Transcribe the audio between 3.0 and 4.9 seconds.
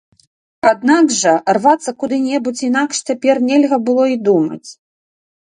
цяпер нельга было і думаць.